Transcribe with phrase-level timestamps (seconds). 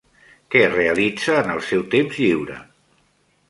[0.55, 2.61] Què realitza en el seu temps lliure?